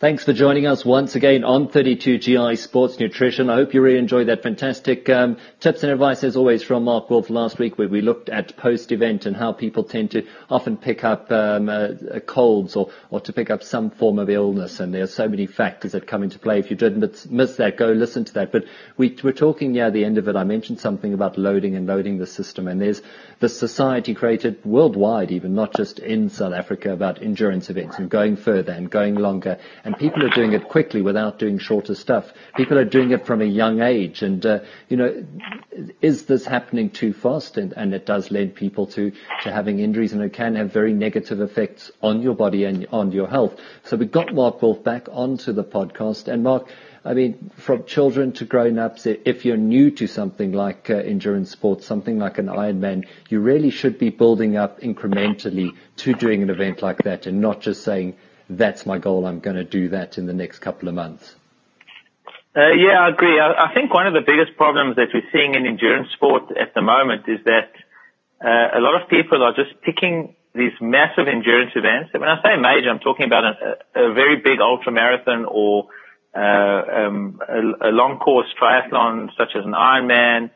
Thanks 0.00 0.22
for 0.22 0.32
joining 0.32 0.64
us 0.64 0.84
once 0.84 1.16
again 1.16 1.42
on 1.42 1.66
32GI 1.70 2.56
Sports 2.58 3.00
Nutrition. 3.00 3.50
I 3.50 3.56
hope 3.56 3.74
you 3.74 3.80
really 3.80 3.98
enjoyed 3.98 4.28
that 4.28 4.44
fantastic 4.44 5.08
um, 5.08 5.38
tips 5.58 5.82
and 5.82 5.90
advice 5.90 6.22
as 6.22 6.36
always 6.36 6.62
from 6.62 6.84
Mark 6.84 7.10
Wolff 7.10 7.30
last 7.30 7.58
week 7.58 7.78
where 7.78 7.88
we 7.88 8.00
looked 8.00 8.28
at 8.28 8.56
post-event 8.56 9.26
and 9.26 9.34
how 9.34 9.52
people 9.52 9.82
tend 9.82 10.12
to 10.12 10.24
often 10.48 10.76
pick 10.76 11.02
up 11.02 11.32
um, 11.32 11.68
uh, 11.68 12.20
colds 12.24 12.76
or, 12.76 12.92
or 13.10 13.20
to 13.22 13.32
pick 13.32 13.50
up 13.50 13.64
some 13.64 13.90
form 13.90 14.20
of 14.20 14.30
illness 14.30 14.78
and 14.78 14.94
there 14.94 15.02
are 15.02 15.08
so 15.08 15.26
many 15.28 15.46
factors 15.46 15.90
that 15.90 16.06
come 16.06 16.22
into 16.22 16.38
play. 16.38 16.60
If 16.60 16.70
you 16.70 16.76
didn't 16.76 17.28
miss 17.28 17.56
that, 17.56 17.76
go 17.76 17.90
listen 17.90 18.24
to 18.26 18.34
that. 18.34 18.52
But 18.52 18.66
we 18.96 19.16
were 19.24 19.32
talking 19.32 19.72
near 19.72 19.90
the 19.90 20.04
end 20.04 20.16
of 20.16 20.28
it. 20.28 20.36
I 20.36 20.44
mentioned 20.44 20.78
something 20.78 21.12
about 21.12 21.36
loading 21.36 21.74
and 21.74 21.88
loading 21.88 22.18
the 22.18 22.26
system 22.28 22.68
and 22.68 22.80
there's 22.80 23.02
the 23.40 23.48
society 23.48 24.14
created 24.14 24.64
worldwide 24.64 25.32
even, 25.32 25.56
not 25.56 25.74
just 25.74 25.98
in 25.98 26.28
South 26.28 26.54
Africa 26.54 26.92
about 26.92 27.20
endurance 27.20 27.68
events 27.68 27.98
and 27.98 28.08
going 28.08 28.36
further 28.36 28.70
and 28.70 28.88
going 28.88 29.16
longer 29.16 29.58
and 29.88 29.96
people 29.96 30.22
are 30.22 30.28
doing 30.28 30.52
it 30.52 30.68
quickly 30.68 31.00
without 31.00 31.38
doing 31.38 31.58
shorter 31.58 31.94
stuff. 31.94 32.30
People 32.54 32.76
are 32.76 32.84
doing 32.84 33.12
it 33.12 33.24
from 33.24 33.40
a 33.40 33.46
young 33.46 33.80
age, 33.80 34.20
and 34.20 34.44
uh, 34.44 34.58
you 34.90 34.98
know, 34.98 35.24
is 36.02 36.26
this 36.26 36.44
happening 36.44 36.90
too 36.90 37.14
fast? 37.14 37.56
And, 37.56 37.72
and 37.72 37.94
it 37.94 38.04
does 38.04 38.30
lead 38.30 38.54
people 38.54 38.88
to 38.88 39.12
to 39.44 39.50
having 39.50 39.78
injuries, 39.78 40.12
and 40.12 40.20
it 40.22 40.34
can 40.34 40.56
have 40.56 40.74
very 40.74 40.92
negative 40.92 41.40
effects 41.40 41.90
on 42.02 42.20
your 42.20 42.34
body 42.34 42.64
and 42.64 42.86
on 42.92 43.12
your 43.12 43.28
health. 43.28 43.58
So 43.84 43.96
we 43.96 44.04
got 44.04 44.34
Mark 44.34 44.60
Wolff 44.60 44.84
back 44.84 45.08
onto 45.10 45.54
the 45.54 45.64
podcast, 45.64 46.28
and 46.28 46.42
Mark. 46.42 46.68
I 47.02 47.14
mean, 47.14 47.50
from 47.56 47.84
children 47.84 48.32
to 48.32 48.44
grown-ups, 48.44 49.06
if 49.06 49.46
you're 49.46 49.56
new 49.56 49.92
to 49.92 50.06
something 50.06 50.52
like 50.52 50.90
uh, 50.90 50.96
endurance 50.96 51.50
sports, 51.50 51.86
something 51.86 52.18
like 52.18 52.36
an 52.36 52.46
Ironman, 52.46 53.06
you 53.30 53.40
really 53.40 53.70
should 53.70 53.98
be 53.98 54.10
building 54.10 54.58
up 54.58 54.80
incrementally 54.80 55.70
to 55.98 56.12
doing 56.12 56.42
an 56.42 56.50
event 56.50 56.82
like 56.82 56.98
that 57.04 57.26
and 57.26 57.40
not 57.40 57.62
just 57.62 57.82
saying, 57.82 58.16
that's 58.48 58.86
my 58.86 58.98
goal. 58.98 59.26
I'm 59.26 59.40
going 59.40 59.56
to 59.56 59.64
do 59.64 59.90
that 59.90 60.18
in 60.18 60.26
the 60.26 60.32
next 60.32 60.58
couple 60.60 60.88
of 60.88 60.94
months. 60.94 61.34
Uh, 62.56 62.72
yeah, 62.72 63.00
I 63.00 63.10
agree. 63.10 63.38
I, 63.38 63.70
I, 63.70 63.74
think 63.74 63.92
one 63.92 64.06
of 64.06 64.14
the 64.14 64.22
biggest 64.26 64.56
problems 64.56 64.96
that 64.96 65.08
we're 65.12 65.28
seeing 65.32 65.54
in 65.54 65.66
endurance 65.66 66.08
sport 66.12 66.50
at 66.58 66.74
the 66.74 66.82
moment 66.82 67.28
is 67.28 67.38
that 67.44 67.70
uh, 68.42 68.78
a 68.78 68.80
lot 68.80 69.00
of 69.00 69.08
people 69.08 69.42
are 69.42 69.52
just 69.52 69.80
picking 69.82 70.34
these 70.54 70.72
massive 70.80 71.28
endurance 71.28 71.72
events. 71.76 72.12
When 72.12 72.28
I 72.28 72.42
say 72.42 72.56
major, 72.56 72.90
I'm 72.90 72.98
talking 72.98 73.26
about 73.26 73.44
a, 73.44 73.76
a 73.94 74.12
very 74.14 74.36
big 74.36 74.60
ultra 74.60 74.90
marathon 74.90 75.44
or 75.44 75.86
uh, 76.34 76.40
um, 76.40 77.40
a, 77.46 77.88
a, 77.88 77.92
long 77.92 78.18
course 78.18 78.46
triathlon 78.60 79.28
such 79.36 79.52
as 79.54 79.64
an 79.64 79.72
Ironman. 79.72 80.50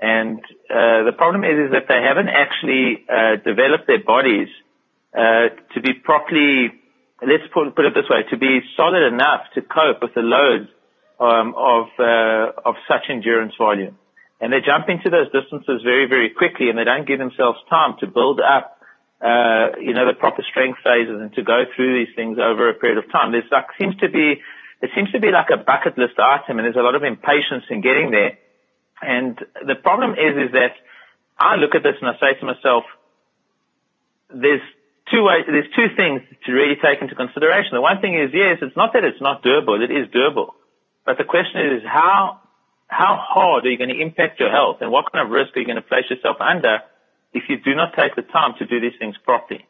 And 0.00 0.38
uh, 0.70 1.04
the 1.04 1.12
problem 1.16 1.44
is, 1.44 1.66
is 1.66 1.72
that 1.72 1.86
they 1.88 2.02
haven't 2.02 2.28
actually 2.28 3.04
uh, 3.08 3.36
developed 3.44 3.86
their 3.86 4.02
bodies 4.02 4.48
uh, 5.14 5.54
to 5.74 5.80
be 5.82 5.92
properly 5.92 6.72
let's 7.26 7.46
put, 7.52 7.68
it 7.68 7.94
this 7.94 8.08
way, 8.10 8.24
to 8.30 8.36
be 8.36 8.60
solid 8.76 9.06
enough 9.06 9.46
to 9.54 9.62
cope 9.62 10.02
with 10.02 10.14
the 10.14 10.22
load 10.22 10.68
um, 11.20 11.54
of 11.56 11.86
uh, 11.98 12.68
of 12.68 12.74
such 12.88 13.06
endurance 13.08 13.54
volume. 13.56 13.96
And 14.40 14.52
they 14.52 14.58
jump 14.58 14.88
into 14.88 15.08
those 15.08 15.30
distances 15.30 15.82
very, 15.84 16.06
very 16.08 16.30
quickly, 16.30 16.68
and 16.68 16.76
they 16.76 16.84
don't 16.84 17.06
give 17.06 17.18
themselves 17.18 17.58
time 17.70 17.94
to 18.00 18.08
build 18.08 18.40
up, 18.40 18.82
uh, 19.22 19.78
you 19.78 19.94
know, 19.94 20.02
the 20.04 20.18
proper 20.18 20.42
strength 20.42 20.82
phases 20.82 21.14
and 21.14 21.32
to 21.34 21.42
go 21.44 21.62
through 21.76 22.04
these 22.04 22.12
things 22.16 22.38
over 22.42 22.68
a 22.68 22.74
period 22.74 22.98
of 22.98 23.06
time. 23.12 23.30
There's 23.30 23.46
like 23.52 23.70
seems 23.78 23.94
to 24.02 24.10
be 24.10 24.42
it 24.82 24.90
seems 24.96 25.12
to 25.12 25.20
be 25.20 25.30
like 25.30 25.46
a 25.54 25.62
bucket 25.62 25.96
list 25.96 26.18
item, 26.18 26.58
and 26.58 26.66
there's 26.66 26.76
a 26.76 26.82
lot 26.82 26.96
of 26.96 27.04
impatience 27.04 27.64
in 27.70 27.82
getting 27.82 28.10
there. 28.10 28.38
And 29.00 29.38
the 29.66 29.76
problem 29.76 30.12
is, 30.12 30.34
is 30.34 30.52
that 30.52 30.74
I 31.38 31.54
look 31.54 31.74
at 31.74 31.82
this 31.82 31.94
and 32.00 32.10
I 32.10 32.18
say 32.18 32.38
to 32.40 32.46
myself, 32.46 32.84
there's 34.28 34.62
two 35.12 35.22
ways, 35.22 35.44
there's 35.46 35.68
two 35.76 35.94
things 35.94 36.22
to 36.46 36.52
really 36.52 36.74
take 36.80 37.02
into 37.04 37.14
consideration. 37.14 37.76
The 37.76 37.84
one 37.84 38.00
thing 38.00 38.16
is, 38.16 38.32
yes, 38.32 38.58
it's 38.62 38.76
not 38.76 38.94
that 38.94 39.04
it's 39.04 39.20
not 39.20 39.44
doable, 39.44 39.78
it 39.78 39.92
is 39.92 40.08
doable. 40.08 40.56
But 41.04 41.18
the 41.18 41.24
question 41.24 41.76
is 41.76 41.82
how, 41.84 42.40
how 42.88 43.20
hard 43.20 43.66
are 43.66 43.70
you 43.70 43.76
going 43.76 43.92
to 43.92 44.00
impact 44.00 44.40
your 44.40 44.50
health 44.50 44.78
and 44.80 44.90
what 44.90 45.12
kind 45.12 45.24
of 45.24 45.30
risk 45.30 45.56
are 45.56 45.60
you 45.60 45.66
going 45.66 45.76
to 45.76 45.86
place 45.86 46.08
yourself 46.08 46.40
under 46.40 46.80
if 47.32 47.44
you 47.48 47.60
do 47.60 47.74
not 47.74 47.94
take 47.94 48.16
the 48.16 48.22
time 48.22 48.54
to 48.58 48.66
do 48.66 48.80
these 48.80 48.96
things 48.98 49.16
properly? 49.24 49.66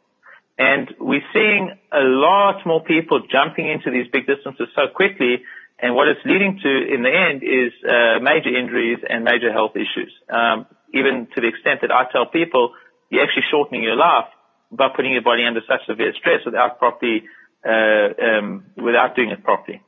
And 0.58 0.94
we're 1.00 1.26
seeing 1.32 1.74
a 1.90 2.04
lot 2.04 2.64
more 2.64 2.84
people 2.84 3.20
jumping 3.26 3.68
into 3.68 3.90
these 3.90 4.06
big 4.12 4.26
distances 4.26 4.68
so 4.76 4.86
quickly. 4.94 5.42
And 5.80 5.96
what 5.96 6.06
it's 6.06 6.20
leading 6.24 6.60
to 6.62 6.70
in 6.94 7.02
the 7.02 7.10
end 7.10 7.42
is 7.42 7.72
uh, 7.82 8.20
major 8.22 8.54
injuries 8.54 8.98
and 9.08 9.24
major 9.24 9.50
health 9.50 9.74
issues. 9.74 10.12
Um, 10.30 10.66
even 10.94 11.26
to 11.34 11.40
the 11.40 11.48
extent 11.48 11.80
that 11.80 11.90
I 11.90 12.04
tell 12.12 12.26
people, 12.26 12.74
you're 13.08 13.24
actually 13.24 13.48
shortening 13.50 13.82
your 13.82 13.96
life 13.96 14.28
by 14.72 14.88
putting 14.94 15.12
your 15.12 15.22
body 15.22 15.44
under 15.44 15.60
such 15.68 15.86
severe 15.86 16.12
stress 16.18 16.40
without 16.44 16.78
properly, 16.78 17.24
uh, 17.64 18.08
um, 18.20 18.64
without 18.76 19.14
doing 19.14 19.30
it 19.30 19.44
properly. 19.44 19.82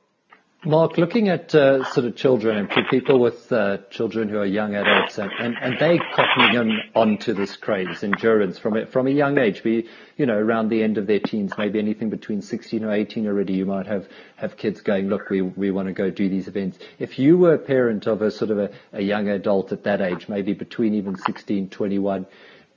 Mark, 0.67 0.97
looking 0.97 1.29
at 1.29 1.55
uh, 1.55 1.85
sort 1.93 2.07
of 2.07 2.17
children 2.17 2.57
and 2.57 2.89
people 2.89 3.21
with 3.21 3.53
uh, 3.53 3.79
children 3.91 4.31
who 4.31 4.39
are 4.39 4.47
young 4.47 4.75
adults, 4.75 5.19
and, 5.19 5.31
and, 5.39 5.57
and 5.61 5.79
they 5.79 5.99
cottoning 5.99 6.59
in 6.59 6.81
onto 6.95 7.35
this 7.35 7.55
craze, 7.55 8.03
endurance 8.03 8.59
from 8.59 8.79
a, 8.79 8.87
from 8.87 9.07
a 9.07 9.11
young 9.11 9.37
age, 9.37 9.63
be 9.63 9.87
you 10.17 10.25
know 10.25 10.39
around 10.39 10.71
the 10.71 10.83
end 10.83 10.97
of 10.97 11.07
their 11.07 11.21
teens, 11.21 11.53
maybe 11.59 11.79
anything 11.79 12.09
between 12.09 12.41
16 12.41 12.83
or 12.83 12.93
18 12.93 13.27
already, 13.27 13.53
you 13.53 13.67
might 13.67 13.87
have 13.87 14.09
have 14.37 14.57
kids 14.57 14.81
going, 14.81 15.09
look, 15.09 15.29
we 15.29 15.43
we 15.43 15.71
want 15.71 15.89
to 15.89 15.93
go 15.93 16.11
do 16.11 16.31
these 16.31 16.49
events. 16.49 16.79
If 16.99 17.19
you 17.19 17.37
were 17.37 17.53
a 17.53 17.59
parent 17.59 18.07
of 18.07 18.23
a 18.23 18.31
sort 18.31 18.51
of 18.51 18.59
a, 18.59 18.71
a 18.95 19.03
young 19.03 19.29
adult 19.29 19.71
at 19.73 19.85
that 19.85 20.01
age, 20.01 20.31
maybe 20.31 20.55
between 20.55 20.95
even 20.95 21.19
16, 21.19 21.69
21 21.69 22.25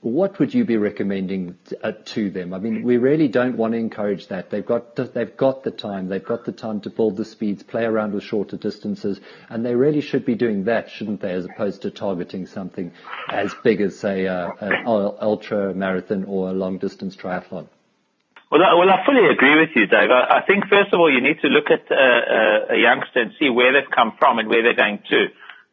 what 0.02 0.38
would 0.38 0.54
you 0.54 0.64
be 0.64 0.78
recommending 0.78 1.58
uh, 1.84 1.92
to 2.06 2.30
them? 2.30 2.54
I 2.54 2.60
mean, 2.60 2.84
we 2.84 2.98
really 2.98 3.28
don't 3.28 3.58
want 3.58 3.74
to 3.74 3.80
encourage 3.80 4.28
that. 4.28 4.52
They've 4.52 4.66
got 4.66 4.96
the, 4.96 5.06
they've 5.06 5.36
got 5.36 5.64
the 5.64 5.72
time. 5.72 6.08
They've 6.08 6.24
got 6.24 6.46
the 6.46 6.52
time 6.52 6.82
to 6.82 6.90
build 6.92 7.18
the 7.18 7.26
speeds, 7.26 7.64
play 7.64 7.84
around 7.84 8.14
with 8.14 8.24
shorter 8.24 8.58
distances, 8.58 9.20
and 9.50 9.66
they 9.66 9.74
really 9.74 10.02
should 10.02 10.24
be 10.24 10.36
doing 10.36 10.66
that, 10.66 10.92
shouldn't 10.92 11.22
they? 11.22 11.32
As 11.32 11.46
opposed 11.46 11.82
to 11.82 11.92
targeting 11.92 12.46
something 12.46 12.92
as 13.30 13.54
big 13.64 13.82
as, 13.82 13.98
say, 13.98 14.28
uh, 14.28 14.52
an 14.60 14.84
ultra 14.86 15.74
marathon 15.74 16.26
or 16.26 16.50
a 16.50 16.54
long 16.54 16.78
distance 16.78 17.16
triathlon. 17.16 17.68
Well, 18.52 18.62
I, 18.64 18.76
well, 18.76 18.90
I 18.90 19.04
fully 19.06 19.28
agree 19.28 19.60
with 19.60 19.70
you, 19.76 19.88
Dave. 19.88 20.10
I, 20.10 20.40
I 20.40 20.42
think 20.46 20.66
first 20.70 20.94
of 20.94 21.00
all, 21.00 21.12
you 21.12 21.20
need 21.20 21.42
to 21.42 21.48
look 21.50 21.68
at 21.70 21.92
uh, 21.92 21.96
uh 21.96 22.76
a 22.76 22.78
youngster 22.80 23.22
and 23.22 23.32
see 23.40 23.50
where 23.50 23.74
they've 23.74 23.92
come 23.94 24.14
from 24.18 24.40
and 24.40 24.48
where 24.48 24.64
they're 24.64 24.78
going 24.78 25.00
to. 25.10 25.26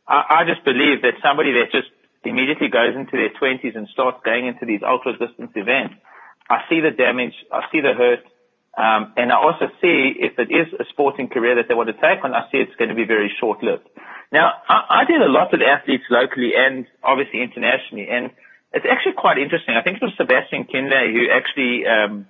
I, 0.09 0.43
I 0.43 0.45
just 0.45 0.65
believe 0.65 1.03
that 1.03 1.15
somebody 1.23 1.53
that 1.53 1.71
just 1.71 1.94
immediately 2.31 2.69
goes 2.69 2.95
into 2.97 3.17
their 3.17 3.31
20s 3.31 3.77
and 3.77 3.89
starts 3.89 4.19
going 4.25 4.47
into 4.47 4.67
these 4.67 4.81
ultra 4.87 5.13
distance 5.19 5.53
events, 5.55 5.95
I 6.49 6.65
see 6.69 6.81
the 6.81 6.91
damage, 6.91 7.35
I 7.53 7.63
see 7.73 7.81
the 7.81 7.95
hurt, 7.95 8.25
um, 8.77 9.15
and 9.17 9.31
I 9.31 9.37
also 9.37 9.71
see 9.81 10.19
if 10.19 10.39
it 10.39 10.51
is 10.51 10.69
a 10.79 10.85
sporting 10.91 11.29
career 11.29 11.57
that 11.57 11.69
they 11.69 11.75
want 11.75 11.89
to 11.89 11.99
take 11.99 12.25
on, 12.25 12.35
I 12.35 12.51
see 12.51 12.59
it's 12.59 12.75
going 12.77 12.91
to 12.91 12.99
be 12.99 13.07
very 13.07 13.33
short 13.41 13.63
lived. 13.63 13.89
Now, 14.33 14.51
I, 14.69 15.03
I 15.03 15.05
deal 15.07 15.23
a 15.23 15.31
lot 15.31 15.53
with 15.53 15.63
athletes 15.63 16.05
locally 16.11 16.53
and 16.59 16.87
obviously 17.03 17.41
internationally, 17.41 18.09
and 18.11 18.31
it's 18.75 18.85
actually 18.91 19.15
quite 19.15 19.39
interesting. 19.39 19.79
I 19.79 19.83
think 19.83 20.03
it 20.03 20.03
was 20.03 20.13
Sebastian 20.19 20.67
Kienle 20.67 21.15
who 21.15 21.31
actually 21.31 21.87
um, 21.87 22.27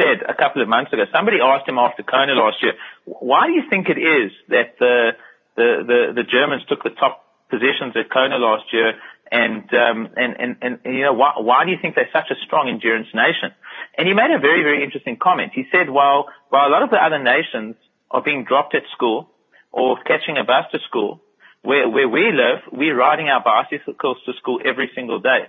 said 0.00 0.24
a 0.24 0.32
couple 0.32 0.62
of 0.62 0.68
months 0.68 0.92
ago. 0.92 1.04
Somebody 1.12 1.38
asked 1.44 1.68
him 1.68 1.76
after 1.76 2.02
Kona 2.02 2.32
last 2.32 2.62
year, 2.62 2.72
"Why 3.04 3.46
do 3.46 3.52
you 3.52 3.68
think 3.68 3.92
it 3.92 4.00
is 4.00 4.32
that 4.48 4.80
the 4.80 5.12
the 5.56 5.68
the, 5.84 6.00
the 6.16 6.24
Germans 6.24 6.64
took 6.64 6.82
the 6.82 6.96
top 6.96 7.28
positions 7.52 7.92
at 8.00 8.08
Kona 8.08 8.40
last 8.40 8.64
year. 8.72 8.96
And, 9.32 9.64
um, 9.72 9.98
and, 10.16 10.32
and, 10.40 10.52
and, 10.60 10.74
you 10.84 11.04
know, 11.04 11.14
why, 11.14 11.32
why 11.38 11.64
do 11.64 11.70
you 11.70 11.78
think 11.80 11.94
they're 11.94 12.12
such 12.12 12.28
a 12.30 12.36
strong 12.44 12.68
endurance 12.68 13.08
nation? 13.14 13.52
And 13.96 14.08
he 14.08 14.12
made 14.12 14.32
a 14.32 14.40
very, 14.40 14.62
very 14.62 14.84
interesting 14.84 15.16
comment. 15.16 15.52
He 15.54 15.64
said, 15.72 15.88
while, 15.88 16.28
while 16.50 16.68
a 16.68 16.72
lot 16.72 16.82
of 16.82 16.90
the 16.90 17.00
other 17.00 17.22
nations 17.22 17.76
are 18.10 18.22
being 18.22 18.44
dropped 18.44 18.74
at 18.74 18.84
school 18.92 19.30
or 19.72 19.96
catching 20.04 20.36
a 20.36 20.44
bus 20.44 20.68
to 20.72 20.78
school, 20.88 21.20
where, 21.62 21.88
where 21.88 22.08
we 22.08 22.28
live, 22.32 22.60
we're 22.72 22.96
riding 22.96 23.28
our 23.28 23.42
bicycles 23.42 24.18
to 24.26 24.32
school 24.36 24.60
every 24.64 24.90
single 24.94 25.20
day. 25.20 25.48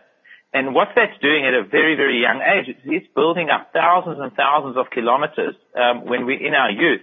And 0.53 0.75
what 0.75 0.89
that's 0.95 1.19
doing 1.19 1.45
at 1.45 1.53
a 1.53 1.63
very, 1.63 1.95
very 1.95 2.21
young 2.21 2.39
age 2.39 2.69
is 2.69 2.79
it's 2.85 3.07
building 3.15 3.49
up 3.49 3.73
thousands 3.73 4.19
and 4.21 4.31
thousands 4.33 4.77
of 4.77 4.91
kilometers 4.91 5.55
um, 5.75 6.05
when 6.05 6.25
we're 6.25 6.39
in 6.39 6.53
our 6.53 6.69
youth. 6.69 7.01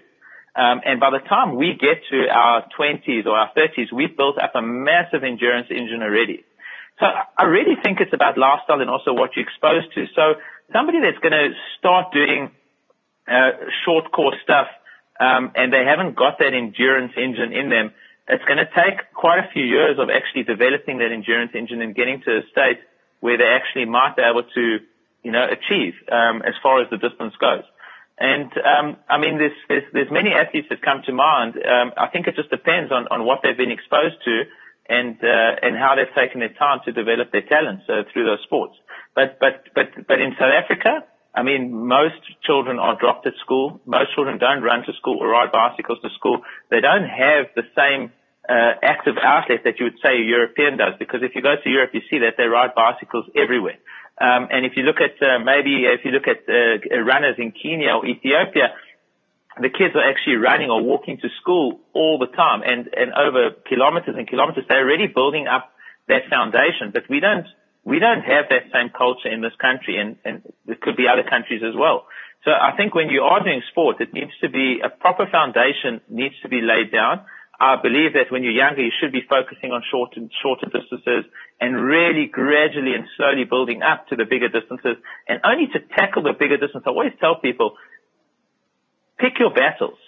Um, 0.56 0.80
and 0.84 0.98
by 0.98 1.10
the 1.10 1.20
time 1.20 1.56
we 1.56 1.78
get 1.78 2.02
to 2.10 2.28
our 2.28 2.66
20s 2.78 3.26
or 3.26 3.36
our 3.36 3.50
30s, 3.56 3.92
we've 3.92 4.16
built 4.16 4.38
up 4.38 4.52
a 4.54 4.62
massive 4.62 5.22
endurance 5.22 5.68
engine 5.70 6.02
already. 6.02 6.44
So 6.98 7.06
I 7.06 7.44
really 7.44 7.76
think 7.82 8.00
it's 8.00 8.12
about 8.12 8.36
lifestyle 8.36 8.80
and 8.80 8.90
also 8.90 9.12
what 9.12 9.30
you're 9.36 9.46
exposed 9.46 9.94
to. 9.94 10.06
So 10.14 10.34
somebody 10.72 10.98
that's 11.00 11.18
going 11.18 11.32
to 11.32 11.54
start 11.78 12.12
doing 12.12 12.50
uh, 13.26 13.70
short 13.84 14.10
course 14.12 14.36
stuff 14.42 14.66
um, 15.20 15.52
and 15.54 15.72
they 15.72 15.84
haven't 15.84 16.16
got 16.16 16.38
that 16.38 16.52
endurance 16.52 17.12
engine 17.16 17.52
in 17.52 17.70
them, 17.70 17.92
it's 18.28 18.44
going 18.44 18.58
to 18.58 18.68
take 18.74 19.12
quite 19.14 19.38
a 19.38 19.48
few 19.52 19.64
years 19.64 19.98
of 19.98 20.08
actually 20.10 20.44
developing 20.44 20.98
that 20.98 21.12
endurance 21.12 21.52
engine 21.54 21.82
and 21.82 21.94
getting 21.94 22.22
to 22.22 22.38
a 22.38 22.42
state 22.50 22.80
where 23.20 23.36
they 23.36 23.44
actually 23.44 23.84
might 23.84 24.16
be 24.16 24.22
able 24.22 24.44
to, 24.44 24.78
you 25.22 25.32
know, 25.32 25.44
achieve 25.44 25.94
um, 26.10 26.42
as 26.42 26.54
far 26.62 26.80
as 26.80 26.88
the 26.90 26.96
distance 26.96 27.34
goes. 27.40 27.64
There's, 29.40 29.56
there's 29.68 29.88
there's 29.92 30.12
many 30.12 30.30
athletes 30.30 30.68
that 30.68 30.82
come 30.82 31.02
to 31.06 31.12
mind. 31.12 31.56
Um, 31.56 31.92
I 31.96 32.08
think 32.12 32.26
it 32.26 32.36
just 32.36 32.50
depends 32.50 32.92
on 32.92 33.08
on 33.08 33.24
what 33.24 33.40
they've 33.42 33.56
been 33.56 33.72
exposed 33.72 34.20
to 34.24 34.44
and 34.88 35.16
uh, 35.22 35.64
and 35.64 35.76
how 35.76 35.96
they've 35.96 36.14
taken 36.14 36.40
their 36.40 36.52
time 36.52 36.80
to 36.84 36.92
develop 36.92 37.32
their 37.32 37.46
talents 37.48 37.84
uh, 37.88 38.04
through 38.12 38.26
those 38.26 38.42
sports. 38.44 38.76
But 39.14 39.38
but 39.40 39.72
but 39.74 39.88
but 40.06 40.20
in 40.20 40.36
South 40.38 40.52
Africa, 40.52 41.08
I 41.34 41.42
mean, 41.42 41.72
most 41.72 42.20
children 42.44 42.78
are 42.78 42.98
dropped 42.98 43.26
at 43.26 43.34
school. 43.40 43.80
Most 43.86 44.14
children 44.14 44.38
don't 44.38 44.62
run 44.62 44.84
to 44.84 44.92
school 45.00 45.18
or 45.20 45.28
ride 45.28 45.52
bicycles 45.52 45.98
to 46.02 46.10
school. 46.18 46.42
They 46.70 46.80
don't 46.80 47.08
have 47.08 47.54
the 47.54 47.64
same 47.78 48.12
uh, 48.48 48.74
active 48.82 49.14
outlet 49.22 49.62
that 49.64 49.78
you 49.78 49.84
would 49.84 50.00
say 50.02 50.18
a 50.18 50.24
European 50.24 50.76
does, 50.76 50.94
because 50.98 51.20
if 51.22 51.34
you 51.34 51.42
go 51.42 51.54
to 51.54 51.68
Europe, 51.70 51.90
you 51.94 52.02
see 52.10 52.18
that 52.18 52.34
they 52.36 52.44
ride 52.44 52.74
bicycles 52.74 53.26
everywhere. 53.36 53.78
Um, 54.20 54.48
and 54.52 54.66
if 54.66 54.76
you 54.76 54.82
look 54.82 55.00
at 55.00 55.16
uh, 55.24 55.38
maybe 55.38 55.88
if 55.88 56.04
you 56.04 56.10
look 56.12 56.28
at 56.28 56.44
uh, 56.44 57.00
runners 57.00 57.36
in 57.38 57.52
Kenya 57.52 57.96
or 57.96 58.06
Ethiopia, 58.06 58.76
the 59.58 59.70
kids 59.70 59.96
are 59.96 60.04
actually 60.04 60.36
running 60.36 60.68
or 60.68 60.82
walking 60.82 61.16
to 61.18 61.28
school 61.40 61.80
all 61.94 62.18
the 62.18 62.28
time, 62.28 62.60
and 62.62 62.88
and 62.92 63.12
over 63.16 63.56
kilometers 63.66 64.14
and 64.16 64.28
kilometers. 64.28 64.64
They're 64.68 64.84
already 64.84 65.06
building 65.06 65.46
up 65.48 65.72
that 66.08 66.28
foundation, 66.28 66.92
but 66.92 67.08
we 67.08 67.20
don't 67.20 67.46
we 67.84 67.98
don't 67.98 68.20
have 68.20 68.46
that 68.50 68.68
same 68.72 68.90
culture 68.90 69.32
in 69.32 69.40
this 69.40 69.56
country, 69.58 69.96
and, 69.96 70.16
and 70.24 70.42
it 70.68 70.80
could 70.80 70.96
be 70.96 71.08
other 71.08 71.24
countries 71.24 71.62
as 71.64 71.74
well. 71.74 72.06
So 72.44 72.50
I 72.52 72.76
think 72.76 72.94
when 72.94 73.08
you 73.08 73.22
are 73.22 73.42
doing 73.42 73.62
sport, 73.70 74.00
it 74.00 74.12
needs 74.12 74.32
to 74.40 74.48
be 74.48 74.80
a 74.84 74.88
proper 74.88 75.26
foundation 75.30 76.00
needs 76.08 76.34
to 76.42 76.48
be 76.48 76.60
laid 76.60 76.92
down. 76.92 77.24
I 77.60 77.76
believe 77.76 78.14
that 78.16 78.32
when 78.32 78.42
you're 78.42 78.56
younger, 78.56 78.80
you 78.80 78.90
should 78.98 79.12
be 79.12 79.20
focusing 79.28 79.70
on 79.70 79.84
shorter, 79.92 80.24
shorter 80.40 80.64
distances 80.72 81.28
and 81.60 81.76
really 81.76 82.24
gradually 82.24 82.96
and 82.96 83.04
slowly 83.16 83.44
building 83.44 83.82
up 83.82 84.08
to 84.08 84.16
the 84.16 84.24
bigger 84.24 84.48
distances. 84.48 84.96
And 85.28 85.44
only 85.44 85.68
to 85.76 85.80
tackle 85.94 86.22
the 86.22 86.32
bigger 86.32 86.56
distance, 86.56 86.84
I 86.86 86.90
always 86.90 87.12
tell 87.20 87.36
people, 87.36 87.76
pick 89.20 89.38
your 89.38 89.52
battles. 89.52 90.00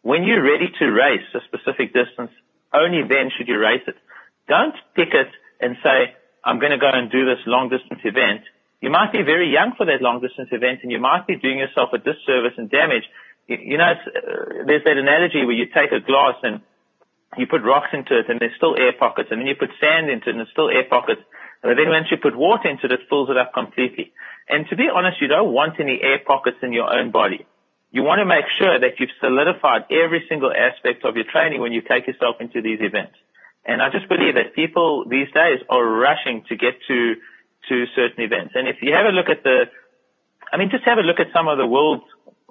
When 0.00 0.24
you're 0.24 0.42
ready 0.42 0.72
to 0.78 0.84
race 0.88 1.28
a 1.36 1.44
specific 1.44 1.92
distance, 1.92 2.32
only 2.72 3.04
then 3.04 3.28
should 3.36 3.48
you 3.48 3.60
race 3.60 3.84
it. 3.86 3.96
Don't 4.48 4.74
pick 4.94 5.12
it 5.12 5.28
and 5.60 5.76
say, 5.84 6.16
I'm 6.42 6.60
going 6.60 6.72
to 6.72 6.78
go 6.78 6.88
and 6.88 7.12
do 7.12 7.26
this 7.26 7.44
long 7.44 7.68
distance 7.68 8.00
event, 8.04 8.40
you 8.80 8.90
might 8.90 9.12
be 9.12 9.22
very 9.22 9.52
young 9.52 9.72
for 9.76 9.86
that 9.86 10.00
long 10.00 10.20
distance 10.20 10.48
event 10.52 10.80
and 10.82 10.92
you 10.92 11.00
might 11.00 11.26
be 11.26 11.36
doing 11.36 11.58
yourself 11.58 11.90
a 11.92 11.98
disservice 11.98 12.56
and 12.56 12.70
damage. 12.70 13.04
You, 13.48 13.58
you 13.60 13.78
know, 13.78 13.92
uh, 13.92 14.64
there's 14.66 14.84
that 14.84 14.96
analogy 14.96 15.44
where 15.44 15.56
you 15.56 15.66
take 15.66 15.92
a 15.92 16.00
glass 16.00 16.36
and 16.42 16.60
you 17.36 17.46
put 17.46 17.62
rocks 17.62 17.90
into 17.92 18.18
it 18.18 18.28
and 18.28 18.40
there's 18.40 18.54
still 18.56 18.76
air 18.76 18.92
pockets 18.98 19.28
and 19.30 19.40
then 19.40 19.46
you 19.46 19.54
put 19.54 19.70
sand 19.80 20.08
into 20.08 20.28
it 20.28 20.30
and 20.30 20.38
there's 20.38 20.50
still 20.50 20.70
air 20.70 20.84
pockets. 20.88 21.20
But 21.62 21.76
then 21.76 21.88
once 21.88 22.06
you 22.10 22.16
put 22.16 22.36
water 22.36 22.68
into 22.68 22.86
it, 22.86 22.92
it 22.92 23.08
fills 23.08 23.30
it 23.30 23.36
up 23.36 23.52
completely. 23.52 24.12
And 24.48 24.66
to 24.68 24.76
be 24.76 24.88
honest, 24.92 25.20
you 25.20 25.28
don't 25.28 25.52
want 25.52 25.80
any 25.80 25.98
air 26.00 26.20
pockets 26.24 26.58
in 26.62 26.72
your 26.72 26.92
own 26.92 27.10
body. 27.10 27.46
You 27.90 28.02
want 28.02 28.20
to 28.20 28.26
make 28.26 28.44
sure 28.58 28.78
that 28.78 29.00
you've 29.00 29.14
solidified 29.20 29.90
every 29.90 30.24
single 30.28 30.52
aspect 30.52 31.04
of 31.04 31.16
your 31.16 31.24
training 31.24 31.60
when 31.60 31.72
you 31.72 31.82
take 31.82 32.06
yourself 32.06 32.36
into 32.40 32.62
these 32.62 32.78
events. 32.80 33.16
And 33.64 33.82
I 33.82 33.90
just 33.90 34.08
believe 34.08 34.34
that 34.34 34.54
people 34.54 35.04
these 35.08 35.26
days 35.32 35.58
are 35.68 35.84
rushing 35.84 36.44
to 36.48 36.56
get 36.56 36.74
to, 36.86 37.14
to 37.68 37.84
certain 37.96 38.22
events. 38.22 38.52
And 38.54 38.68
if 38.68 38.76
you 38.80 38.92
have 38.94 39.06
a 39.06 39.10
look 39.10 39.28
at 39.28 39.42
the, 39.42 39.66
I 40.52 40.56
mean, 40.56 40.70
just 40.70 40.84
have 40.84 40.98
a 40.98 41.02
look 41.02 41.18
at 41.18 41.32
some 41.34 41.48
of 41.48 41.58
the 41.58 41.66
world, 41.66 42.02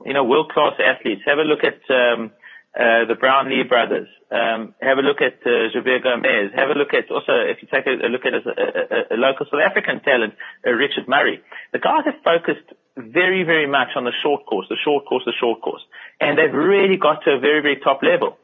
you 0.05 0.13
know, 0.13 0.25
world 0.25 0.51
class 0.51 0.73
athletes. 0.83 1.21
Have 1.25 1.39
a 1.39 1.47
look 1.47 1.63
at, 1.63 1.79
um, 1.89 2.31
the 2.75 3.15
Brownlee 3.19 3.63
brothers. 3.63 4.07
Um, 4.31 4.75
have 4.81 4.97
a 4.97 5.01
look 5.01 5.21
at 5.21 5.39
uh, 5.45 5.71
Javier 5.71 6.03
Gomez. 6.03 6.51
Have 6.55 6.69
a 6.69 6.77
look 6.77 6.93
at 6.93 7.09
also, 7.09 7.31
if 7.47 7.61
you 7.61 7.67
take 7.71 7.87
a, 7.87 7.95
a 8.03 8.09
look 8.11 8.25
at 8.25 8.33
a, 8.33 8.41
a, 8.43 9.15
a, 9.15 9.17
local 9.17 9.45
South 9.45 9.63
African 9.63 10.01
talent, 10.01 10.33
uh, 10.65 10.71
Richard 10.71 11.07
Murray. 11.07 11.39
The 11.71 11.79
guys 11.79 12.03
have 12.03 12.19
focused 12.23 12.67
very, 12.97 13.43
very 13.43 13.67
much 13.67 13.95
on 13.95 14.03
the 14.03 14.11
short 14.23 14.45
course, 14.45 14.67
the 14.67 14.75
short 14.83 15.05
course, 15.05 15.23
the 15.25 15.35
short 15.39 15.61
course, 15.61 15.81
and 16.19 16.37
they've 16.37 16.53
really 16.53 16.97
got 16.97 17.23
to 17.23 17.37
a 17.37 17.39
very, 17.39 17.61
very 17.61 17.79
top 17.79 18.03
level 18.03 18.37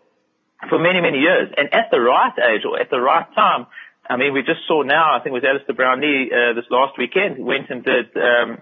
for 0.70 0.80
many, 0.80 1.02
many 1.02 1.20
years. 1.20 1.52
And 1.58 1.74
at 1.74 1.92
the 1.92 2.00
right 2.00 2.34
age 2.56 2.64
or 2.64 2.80
at 2.80 2.90
the 2.90 3.00
right 3.00 3.28
time, 3.36 3.68
I 4.08 4.18
mean, 4.18 4.34
we 4.34 4.42
just 4.44 4.68
saw 4.68 4.84
now, 4.84 5.16
I 5.16 5.24
think 5.24 5.36
it 5.36 5.40
was 5.42 5.48
Alistair 5.48 5.76
Brownlee 5.76 6.32
uh, 6.32 6.54
this 6.54 6.66
last 6.70 6.98
weekend, 6.98 7.44
went 7.44 7.70
and 7.70 7.84
did 7.84 8.16
um, 8.16 8.60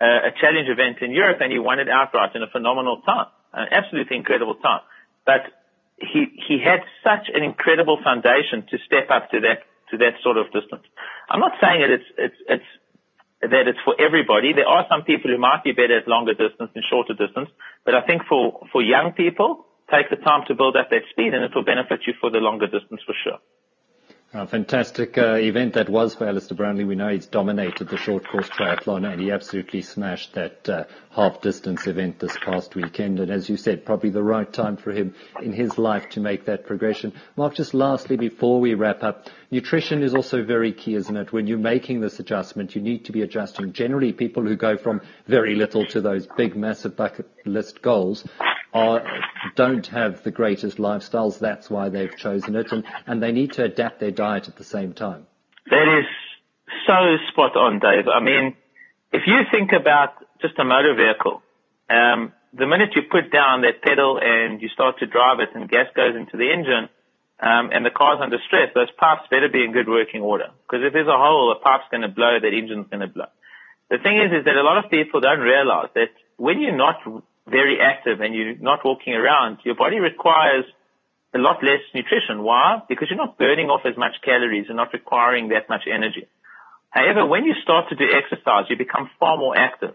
a 0.00 0.30
challenge 0.40 0.68
event 0.68 0.98
in 1.00 1.12
Europe 1.12 1.38
and 1.40 1.52
he 1.52 1.58
won 1.58 1.78
it 1.80 1.88
outright 1.88 2.34
in 2.34 2.42
a 2.42 2.50
phenomenal 2.50 3.02
time, 3.02 3.26
an 3.52 3.68
absolutely 3.70 4.16
incredible 4.16 4.56
time. 4.56 4.80
But 5.26 5.50
he, 5.98 6.30
he 6.48 6.62
had 6.62 6.80
such 7.02 7.28
an 7.34 7.42
incredible 7.42 7.98
foundation 8.02 8.64
to 8.70 8.78
step 8.86 9.10
up 9.10 9.30
to 9.30 9.40
that, 9.40 9.66
to 9.90 9.98
that 9.98 10.22
sort 10.22 10.38
of 10.38 10.46
distance. 10.52 10.86
I'm 11.28 11.40
not 11.40 11.58
saying 11.60 11.82
that 11.82 11.90
it's, 11.90 12.08
it's, 12.16 12.40
it's, 12.48 12.70
that 13.42 13.68
it's 13.68 13.78
for 13.84 13.94
everybody. 14.00 14.54
There 14.54 14.66
are 14.68 14.86
some 14.88 15.02
people 15.02 15.30
who 15.30 15.38
might 15.38 15.64
be 15.64 15.72
better 15.72 15.98
at 15.98 16.08
longer 16.08 16.32
distance 16.32 16.70
and 16.74 16.84
shorter 16.88 17.12
distance, 17.12 17.50
but 17.84 17.94
I 17.94 18.00
think 18.06 18.22
for, 18.28 18.64
for 18.72 18.80
young 18.80 19.12
people, 19.12 19.66
take 19.90 20.10
the 20.10 20.16
time 20.16 20.44
to 20.48 20.54
build 20.54 20.76
up 20.76 20.90
that 20.90 21.04
speed 21.10 21.34
and 21.34 21.44
it 21.44 21.52
will 21.54 21.64
benefit 21.64 22.00
you 22.06 22.14
for 22.20 22.30
the 22.30 22.38
longer 22.38 22.66
distance 22.66 23.00
for 23.04 23.14
sure. 23.22 23.38
A 24.38 24.46
fantastic 24.46 25.16
uh, 25.16 25.36
event 25.36 25.72
that 25.74 25.88
was 25.88 26.14
for 26.14 26.28
Alistair 26.28 26.58
Brownlee. 26.58 26.84
We 26.84 26.94
know 26.94 27.08
he's 27.08 27.24
dominated 27.24 27.88
the 27.88 27.96
short 27.96 28.28
course 28.28 28.50
triathlon 28.50 29.10
and 29.10 29.18
he 29.18 29.30
absolutely 29.30 29.80
smashed 29.80 30.34
that 30.34 30.68
uh, 30.68 30.84
half 31.10 31.40
distance 31.40 31.86
event 31.86 32.18
this 32.18 32.36
past 32.44 32.74
weekend. 32.74 33.18
And 33.18 33.30
as 33.30 33.48
you 33.48 33.56
said, 33.56 33.86
probably 33.86 34.10
the 34.10 34.22
right 34.22 34.52
time 34.52 34.76
for 34.76 34.92
him 34.92 35.14
in 35.40 35.54
his 35.54 35.78
life 35.78 36.10
to 36.10 36.20
make 36.20 36.44
that 36.44 36.66
progression. 36.66 37.14
Mark, 37.36 37.54
just 37.54 37.72
lastly, 37.72 38.18
before 38.18 38.60
we 38.60 38.74
wrap 38.74 39.02
up, 39.02 39.30
nutrition 39.50 40.02
is 40.02 40.14
also 40.14 40.44
very 40.44 40.74
key, 40.74 40.96
isn't 40.96 41.16
it? 41.16 41.32
When 41.32 41.46
you're 41.46 41.56
making 41.56 42.02
this 42.02 42.20
adjustment, 42.20 42.76
you 42.76 42.82
need 42.82 43.06
to 43.06 43.12
be 43.12 43.22
adjusting. 43.22 43.72
Generally, 43.72 44.12
people 44.12 44.42
who 44.42 44.54
go 44.54 44.76
from 44.76 45.00
very 45.26 45.54
little 45.54 45.86
to 45.86 46.02
those 46.02 46.28
big, 46.36 46.54
massive 46.54 46.94
bucket 46.94 47.26
list 47.46 47.80
goals 47.80 48.22
don't 49.54 49.86
have 49.86 50.22
the 50.22 50.30
greatest 50.30 50.78
lifestyles. 50.78 51.38
That's 51.38 51.70
why 51.70 51.88
they've 51.88 52.14
chosen 52.16 52.56
it, 52.56 52.72
and, 52.72 52.84
and 53.06 53.22
they 53.22 53.32
need 53.32 53.52
to 53.52 53.64
adapt 53.64 54.00
their 54.00 54.10
diet 54.10 54.48
at 54.48 54.56
the 54.56 54.64
same 54.64 54.92
time. 54.92 55.26
That 55.70 55.88
is 55.98 56.06
so 56.86 57.16
spot 57.32 57.56
on, 57.56 57.78
Dave. 57.78 58.08
I 58.08 58.20
mean, 58.20 58.56
if 59.12 59.22
you 59.26 59.40
think 59.50 59.72
about 59.72 60.14
just 60.40 60.58
a 60.58 60.64
motor 60.64 60.94
vehicle, 60.94 61.42
um, 61.90 62.32
the 62.52 62.66
minute 62.66 62.90
you 62.94 63.02
put 63.10 63.32
down 63.32 63.62
that 63.62 63.82
pedal 63.82 64.18
and 64.22 64.60
you 64.62 64.68
start 64.68 64.98
to 65.00 65.06
drive 65.06 65.40
it 65.40 65.50
and 65.54 65.68
gas 65.68 65.86
goes 65.94 66.14
into 66.16 66.36
the 66.36 66.50
engine, 66.52 66.88
um, 67.38 67.68
and 67.72 67.84
the 67.84 67.90
car's 67.90 68.18
under 68.22 68.38
stress, 68.46 68.70
those 68.74 68.90
pipes 68.96 69.28
better 69.30 69.48
be 69.48 69.62
in 69.62 69.72
good 69.72 69.88
working 69.88 70.22
order. 70.22 70.48
Because 70.64 70.84
if 70.86 70.92
there's 70.92 71.08
a 71.08 71.18
hole, 71.18 71.52
the 71.52 71.60
pipe's 71.60 71.84
going 71.90 72.00
to 72.02 72.08
blow, 72.08 72.38
that 72.40 72.54
engine's 72.54 72.88
going 72.88 73.04
to 73.04 73.12
blow. 73.12 73.28
The 73.90 73.98
thing 73.98 74.16
is, 74.16 74.32
is 74.32 74.44
that 74.46 74.56
a 74.56 74.62
lot 74.62 74.82
of 74.82 74.90
people 74.90 75.20
don't 75.20 75.40
realize 75.40 75.90
that 75.94 76.10
when 76.38 76.60
you're 76.60 76.76
not 76.76 76.96
very 77.48 77.78
active 77.80 78.20
and 78.20 78.34
you're 78.34 78.56
not 78.56 78.84
walking 78.84 79.14
around, 79.14 79.58
your 79.64 79.74
body 79.74 79.98
requires 79.98 80.64
a 81.34 81.38
lot 81.38 81.62
less 81.62 81.80
nutrition. 81.94 82.42
Why? 82.42 82.82
Because 82.88 83.08
you're 83.10 83.18
not 83.18 83.38
burning 83.38 83.68
off 83.68 83.82
as 83.84 83.96
much 83.96 84.14
calories 84.24 84.66
and 84.68 84.76
not 84.76 84.92
requiring 84.92 85.48
that 85.48 85.68
much 85.68 85.84
energy. 85.86 86.26
However, 86.90 87.26
when 87.26 87.44
you 87.44 87.54
start 87.62 87.88
to 87.90 87.96
do 87.96 88.04
exercise, 88.10 88.64
you 88.68 88.76
become 88.76 89.10
far 89.20 89.36
more 89.36 89.56
active. 89.56 89.94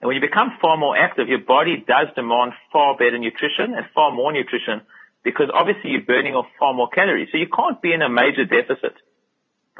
And 0.00 0.08
when 0.08 0.16
you 0.16 0.20
become 0.20 0.56
far 0.60 0.76
more 0.76 0.96
active, 0.96 1.28
your 1.28 1.40
body 1.40 1.84
does 1.86 2.08
demand 2.16 2.52
far 2.72 2.96
better 2.96 3.18
nutrition 3.18 3.74
and 3.76 3.86
far 3.94 4.12
more 4.12 4.32
nutrition 4.32 4.82
because 5.22 5.48
obviously 5.52 5.90
you're 5.90 6.02
burning 6.02 6.34
off 6.34 6.46
far 6.58 6.72
more 6.72 6.88
calories. 6.88 7.28
So 7.30 7.38
you 7.38 7.48
can't 7.48 7.80
be 7.80 7.92
in 7.92 8.02
a 8.02 8.08
major 8.08 8.44
deficit. 8.44 8.96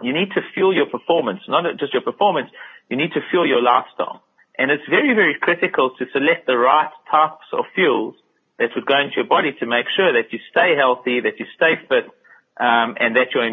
You 0.02 0.12
need 0.12 0.30
to 0.32 0.40
fuel 0.54 0.74
your 0.74 0.86
performance, 0.86 1.40
not 1.48 1.64
just 1.78 1.92
your 1.92 2.02
performance, 2.02 2.50
you 2.88 2.96
need 2.96 3.12
to 3.12 3.20
fuel 3.30 3.46
your 3.46 3.62
lifestyle. 3.62 4.22
And 4.60 4.70
it's 4.70 4.84
very, 4.90 5.14
very 5.14 5.36
critical 5.40 5.96
to 5.96 6.04
select 6.12 6.46
the 6.46 6.58
right 6.58 6.92
types 7.10 7.48
of 7.50 7.64
fuels 7.74 8.14
that 8.58 8.68
would 8.76 8.84
go 8.84 9.00
into 9.00 9.16
your 9.16 9.24
body 9.24 9.56
to 9.58 9.64
make 9.64 9.86
sure 9.96 10.12
that 10.12 10.34
you 10.34 10.38
stay 10.50 10.76
healthy, 10.76 11.20
that 11.20 11.40
you 11.40 11.46
stay 11.56 11.80
fit, 11.88 12.04
um, 12.60 12.92
and 13.00 13.16
that 13.16 13.32
your 13.32 13.48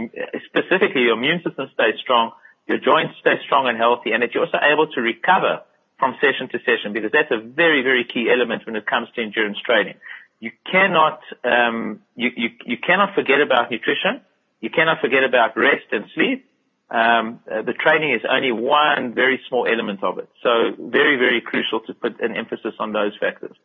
specifically 0.51 1.03
your 1.07 1.15
immune 1.15 1.39
system 1.47 1.71
stays 1.73 1.95
strong, 2.03 2.33
your 2.67 2.77
joints 2.77 3.15
stay 3.21 3.39
strong 3.45 3.69
and 3.69 3.77
healthy, 3.77 4.11
and 4.11 4.21
that 4.21 4.35
you're 4.35 4.43
also 4.43 4.59
able 4.59 4.91
to 4.91 4.99
recover 4.99 5.63
from 5.97 6.19
session 6.19 6.49
to 6.51 6.59
session 6.67 6.91
because 6.91 7.13
that's 7.13 7.31
a 7.31 7.39
very, 7.39 7.83
very 7.83 8.03
key 8.03 8.27
element 8.29 8.65
when 8.65 8.75
it 8.75 8.85
comes 8.85 9.07
to 9.15 9.23
endurance 9.23 9.57
training. 9.63 9.95
You 10.41 10.51
cannot 10.69 11.21
um, 11.45 12.01
you, 12.17 12.31
you 12.35 12.49
you 12.65 12.77
cannot 12.77 13.15
forget 13.15 13.39
about 13.39 13.71
nutrition. 13.71 14.19
You 14.59 14.69
cannot 14.69 14.99
forget 14.99 15.23
about 15.23 15.55
rest 15.55 15.87
and 15.93 16.03
sleep 16.13 16.46
um, 16.89 17.41
uh, 17.51 17.61
the 17.63 17.73
training 17.73 18.13
is 18.13 18.21
only 18.29 18.51
one 18.51 19.13
very 19.13 19.41
small 19.49 19.67
element 19.67 20.03
of 20.03 20.19
it. 20.19 20.29
So 20.41 20.49
very, 20.79 21.17
very 21.17 21.41
crucial 21.41 21.81
to 21.81 21.93
put 21.93 22.21
an 22.21 22.35
emphasis 22.35 22.73
on 22.79 22.93
those 22.93 23.11
factors. 23.19 23.55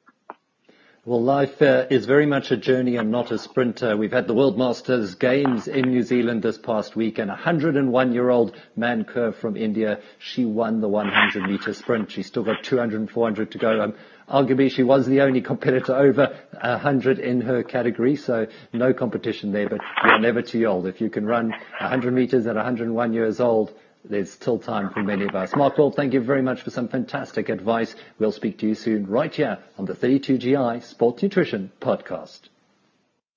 Well, 1.05 1.21
life 1.21 1.61
uh, 1.61 1.87
is 1.91 2.07
very 2.07 2.27
much 2.27 2.53
a 2.53 2.57
journey 2.57 2.95
and 2.95 3.11
not 3.11 3.33
a 3.33 3.39
sprint. 3.39 3.83
Uh, 3.83 3.97
we've 3.99 4.13
had 4.13 4.29
the 4.29 4.35
World 4.35 4.57
Masters 4.57 5.17
Games 5.17 5.67
in 5.67 5.89
New 5.89 6.05
Zealand 6.05 6.45
this 6.45 6.59
past 6.59 6.95
week, 6.95 7.19
and 7.19 7.29
a 7.29 7.35
101-year-old 7.35 8.57
Mann 8.77 9.05
from 9.33 9.57
India, 9.57 9.99
she 10.21 10.45
won 10.45 10.81
the 10.81 10.89
100-meter 10.89 11.75
sprint. 11.75 12.13
She's 12.13 12.29
still 12.29 12.45
got 12.45 12.63
200 12.63 13.01
and 13.01 13.11
400 13.11 13.51
to 13.51 13.59
go. 13.59 13.83
Um, 13.83 13.95
arguably, 14.29 14.71
she 14.71 14.85
was 14.85 15.05
the 15.05 15.23
only 15.23 15.41
competitor 15.41 15.93
over 15.93 16.39
100 16.61 17.19
in 17.19 17.41
her 17.41 17.65
category, 17.65 18.15
so 18.15 18.47
no 18.73 18.95
competition 18.95 19.51
there. 19.51 19.69
But 19.69 19.81
you're 20.05 20.21
never 20.21 20.41
too 20.41 20.65
old. 20.67 20.87
If 20.87 21.01
you 21.01 21.11
can 21.11 21.27
run 21.27 21.51
100 21.81 22.15
meters 22.15 22.47
at 22.47 22.55
101 22.55 23.13
years 23.13 23.41
old, 23.41 23.75
there's 24.05 24.33
still 24.33 24.59
time 24.59 24.91
for 24.91 25.03
many 25.03 25.25
of 25.25 25.35
us. 25.35 25.55
Mark 25.55 25.79
Wolff, 25.79 25.95
thank 25.95 26.13
you 26.13 26.21
very 26.21 26.43
much 26.43 26.63
for 26.63 26.71
some 26.71 26.89
fantastic 26.89 27.49
advice. 27.49 27.95
We'll 28.19 28.33
speak 28.33 28.59
to 28.59 28.67
you 28.67 28.75
soon 28.75 29.07
right 29.07 29.35
here 29.35 29.59
on 29.79 29.85
the 29.85 29.95
32GI 29.95 30.83
Sports 30.83 31.23
Nutrition 31.23 31.71
Podcast. 31.81 32.41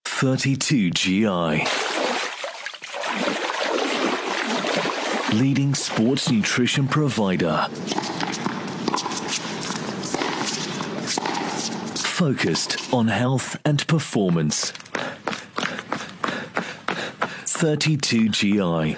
32GI. 0.06 1.66
Leading 5.40 5.76
sports 5.76 6.32
nutrition 6.32 6.88
provider. 6.88 7.68
Focused 11.98 12.94
on 12.94 13.08
health 13.10 13.58
and 13.66 13.86
performance. 13.88 14.72
32GI 17.44 18.98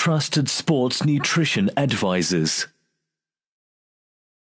trusted 0.00 0.48
sports 0.48 1.04
nutrition 1.04 1.68
advisors. 1.76 2.66